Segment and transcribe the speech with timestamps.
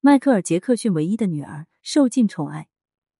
[0.00, 2.68] 迈克尔·杰克逊唯一的女儿，受尽宠爱，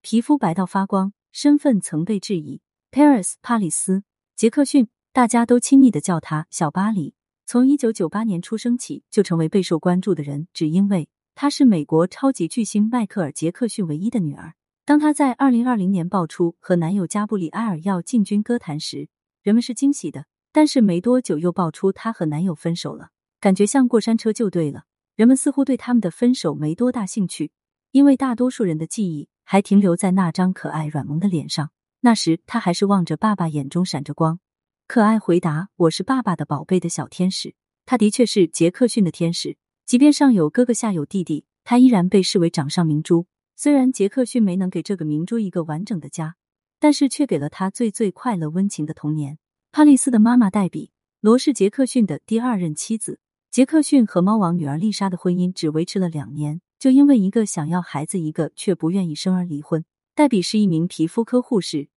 [0.00, 2.60] 皮肤白到发光，身份曾被质疑。
[2.92, 3.96] Paris 帕里斯·
[4.36, 7.14] 杰克逊，大家都亲密的叫他小巴黎。
[7.46, 14.54] 从一九九八年出生起，就成为备受关注的人，只因为她是美国超级巨星迈克尔·杰克逊唯一的女儿。
[14.84, 19.08] 当她在二零二零年爆出和男友加布里埃尔要进军歌坛时，
[19.42, 20.26] 人们是惊喜的。
[20.52, 23.08] 但是没多久又爆出她和男友分手了，
[23.40, 24.84] 感觉像过山车就对了。
[25.18, 27.50] 人们似乎对他们的分手没多大兴趣，
[27.90, 31.72] 因为大多数人的记忆还停留在那张可爱软萌的脸上。
[32.02, 34.38] 那时他还是望着爸爸，眼中闪着光。
[34.86, 43.26] 可爱回答：“我是爸爸的宝贝的小天使。”他的确是杰克逊的天使，即便上有哥哥下有弟弟，他依然被视为掌上明珠。
[43.56, 46.36] 虽然杰克逊没能给这个明珠一个完整的家，
[46.78, 49.40] 但是却给了他最最快乐温情的童年。
[49.72, 50.86] 帕丽斯的妈妈黛比·
[51.20, 53.18] 罗是杰克逊的第二任妻子。
[53.50, 59.86] 杰克逊和猫王女儿丽莎的婚姻只维持了两年，就因为一个想要孩子，一个却不愿意生而离婚。
[60.14, 61.88] 黛比是一名皮肤科护士，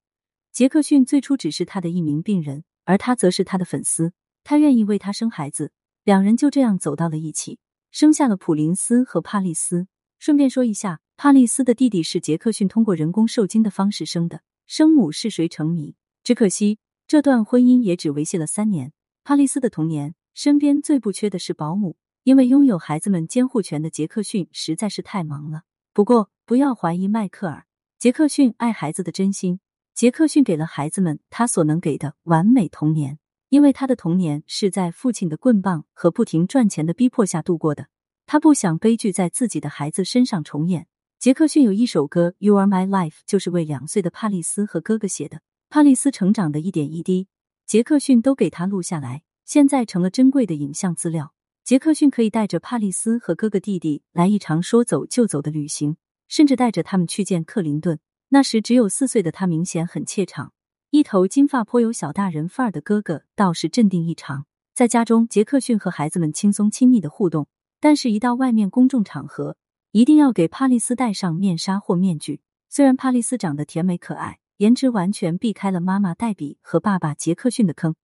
[0.53, 4.13] 杰克逊最初只是他的一名病人，而他则是他的粉丝。
[4.45, 5.73] 他愿意为他生孩子，
[6.05, 7.59] 两人就这样走到了一起，
[7.91, 9.87] 生下了普林斯和帕丽斯。
[10.19, 15.95] 顺便说一下，帕丽斯的弟弟是杰克逊通过人工受精的方式生的，生母是谁成谜。
[16.23, 18.93] 只可惜这段婚姻也只维系了三年。
[19.25, 20.15] 帕丽斯的童年。
[20.33, 25.63] 身边最不缺的是保姆，因为拥有孩子们监护权的杰克逊实在是太忙了。
[25.93, 27.59] 不过，不要怀疑迈克尔·
[27.99, 29.59] 杰克逊爱孩子的真心。
[29.93, 37.87] 杰克逊给了孩子们他所能给的完美童年，因为他的童年是在父亲的棍棒和不停赚钱的逼迫下度过的。
[38.25, 40.87] 他不想悲剧在自己的孩子身上重演。
[41.19, 45.41] 杰克逊有一首歌《You Are My Life》，就是为两岁的帕丽斯和哥哥写的。
[45.69, 47.27] 帕丽斯成长的一点一滴，
[47.67, 49.23] 杰克逊都给他录下来。
[49.45, 51.33] 现在成了珍贵的影像资料。
[51.63, 55.95] 杰克逊可以带着帕丽斯和哥哥弟弟来一场说走就走的旅行，
[56.27, 57.99] 甚至带着他们去见克林顿。
[58.29, 60.53] 那时只有四岁的他明显很怯场，
[60.89, 64.45] 一头金发颇有小大人范儿的哥哥倒是镇定异常。
[64.73, 67.47] 在家中，杰克逊和孩子们轻松亲密的互动，
[67.79, 69.57] 但是，一到外面公众场合，
[69.91, 72.41] 一定要给帕丽斯戴上面纱或面具。
[72.69, 77.95] 虽然帕丽斯长得甜美可爱，颜值完全避开了妈妈黛比和爸爸杰克逊的坑。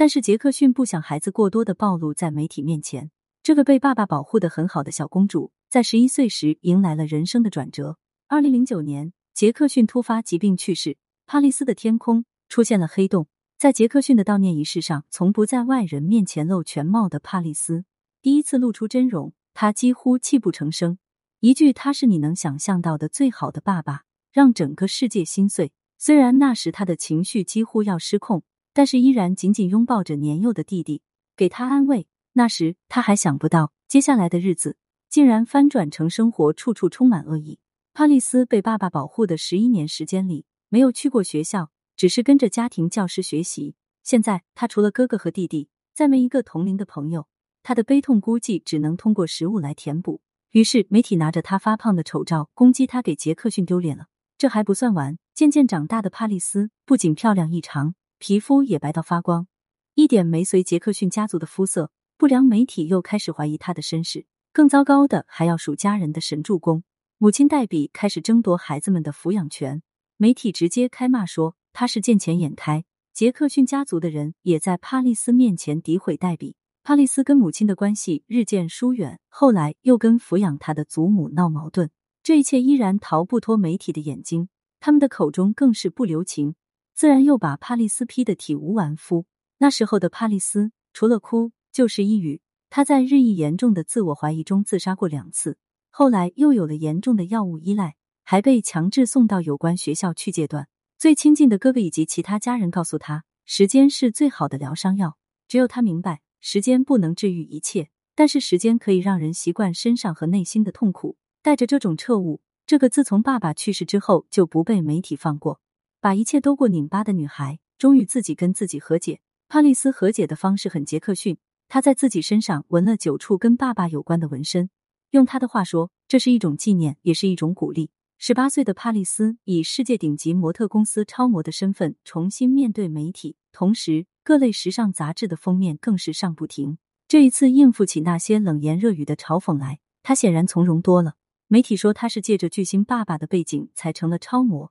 [0.00, 3.10] 但是杰克逊不想孩子过多的暴露在媒体面前。
[3.42, 7.98] 这个被爸爸保护的很好的小公主，在十一岁时迎来了人生的转折。
[8.26, 10.96] 二零零九年，杰克逊突发疾病去世，
[11.26, 13.26] 帕丽斯的天空出现了黑洞。
[13.58, 17.84] 在杰克逊的悼念仪式上，从不在外人面前露全貌的帕丽斯，
[18.22, 20.96] 第一次露出真容，她几乎泣不成声。
[21.40, 25.72] 一句“他是你能想象到的最好的爸爸”，让整个世界心碎。
[25.98, 28.42] 虽然那时他的情绪几乎要失控。
[28.72, 31.02] 但是依然紧紧拥抱着年幼的弟弟，
[31.36, 32.06] 给他安慰。
[32.34, 34.76] 那时他还想不到，接下来的日子
[35.08, 37.58] 竟然翻转成生活处处充满恶意。
[37.92, 43.74] 帕丽斯被爸爸保护的十一年时间里，没有去过学校，只是跟着家庭教师学习。
[44.04, 47.26] 现在他除了哥哥和弟弟，再没一个同龄的朋友。
[47.62, 50.22] 他的悲痛估计只能通过食物来填补。
[50.52, 54.06] 于是媒体拿着他发胖的丑照攻击他，给杰克逊丢脸了。
[54.38, 57.94] 这还不算完，渐渐长大的帕丽斯不仅漂亮异常。
[58.20, 59.46] 皮肤也白到发光，
[59.94, 61.90] 一点没随杰克逊家族的肤色。
[62.18, 64.26] 不良媒体又开始怀疑他的身世。
[64.52, 66.84] 更糟糕的还要数家人的神助攻。
[67.16, 69.82] 母亲黛比开始争夺孩子们的抚养权，
[70.18, 72.84] 媒体直接开骂说他是见钱眼开。
[73.14, 76.56] 杰克逊家族的人也在帕丽斯面前诋毁黛比。
[76.82, 81.90] 帕丽斯跟母亲的关系日渐疏远，后来又跟抚养他的祖母闹矛盾。
[82.22, 86.54] 这一切依然逃不脱媒体的眼睛，他们的口中更是不留情。
[87.00, 89.24] 自然又把帕丽斯批得体无完肤。
[89.56, 95.56] 那时候的帕丽斯除了哭就是抑郁，他在日益严重的自我怀疑中自杀过两次。
[95.88, 100.68] 后来又有了严重的药物依赖，还被强制送到有关学校去戒断。
[100.98, 105.16] 最亲近的哥哥以及其他家人告诉他，时间是最好的疗伤药。
[105.48, 111.16] 只有他明白，时间不能治愈一切，但是时间可以让人习惯身上和内心的痛苦。
[111.40, 115.62] 带着这种彻悟，这个自从爸爸去世之后就不被媒体放过。
[116.00, 119.20] 把一切都过拧巴的女孩，终于自己跟自己和解。
[119.48, 121.36] 帕丽斯和解的方式很杰克逊，
[121.68, 124.70] 她在自己身上纹了九处跟爸爸有关的纹身。
[125.10, 127.90] 用他的话说，这是一种纪念，也是一种鼓励。
[128.16, 136.78] 十八岁的帕丽斯以世界顶级模特公司超模的身份重新面对媒体，同时各类时尚杂志的封面更是上不停。
[137.08, 141.14] 这一次应付起那些冷言热语的嘲讽来，他显然从容多了。
[141.48, 144.70] 媒体说他是借着巨星爸爸的背景才成了超模。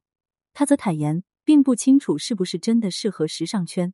[0.53, 3.93] 他则坦言，并不清楚是不是真的适合时尚圈，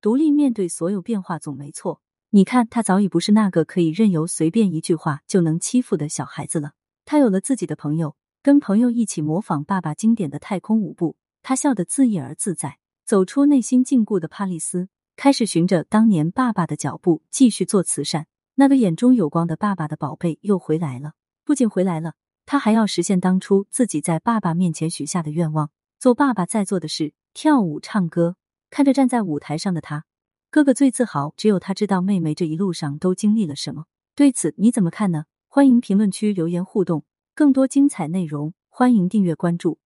[0.00, 2.00] 独立面对所有变化总没错。
[2.30, 6.72] 你看，他早已不是那个可以任由随便一句话就能欺负的小孩子了。
[7.04, 12.78] 他有了自己的朋友，跟朋友一起模仿爸爸经典的太空舞步，他笑得自意而自在。
[13.04, 18.26] 走出内心禁锢的帕丽斯，开始循着当年爸爸的脚步继续做慈善。
[18.54, 21.12] 那个眼中有光的爸爸的宝贝又回来了，
[21.44, 22.14] 不仅回来了，
[22.46, 25.70] 他还要实现当初自己在爸爸面前许下的愿望，
[26.02, 28.34] 做爸爸在做的事，跳舞唱歌。
[28.70, 30.04] 看着站在舞台上的他。
[30.50, 33.84] 哥哥最自豪，只有他知道妹妹这一路上都经历了什么。
[34.16, 35.26] 对此你怎么看呢？
[35.46, 37.04] 欢迎评论区留言互动，
[37.36, 39.78] 更多精彩内容欢迎订阅关注。